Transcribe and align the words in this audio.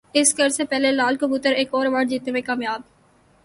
Oscar 0.13 0.49
سے 0.49 0.63
پہلے 0.65 0.91
لال 0.91 1.17
کبوتر 1.17 1.51
ایک 1.51 1.73
اور 1.73 1.85
ایوارڈ 1.85 2.09
جیتنے 2.09 2.31
میں 2.31 2.41
کامیاب 2.41 2.81